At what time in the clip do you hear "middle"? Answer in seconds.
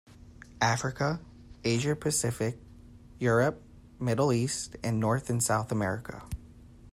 3.99-4.33